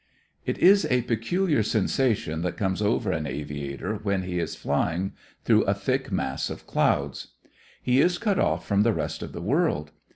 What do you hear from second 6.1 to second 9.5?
mass of clouds. He is cut off from the rest of the